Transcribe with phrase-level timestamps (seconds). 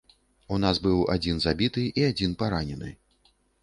[0.55, 2.95] У нас быў адзін забіты і адзін паранены.